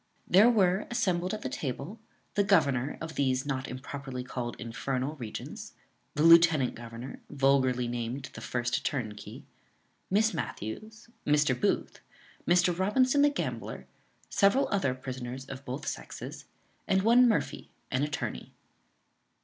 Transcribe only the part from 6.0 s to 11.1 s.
the lieutenant governor, vulgarly named the first turnkey; Miss Matthews,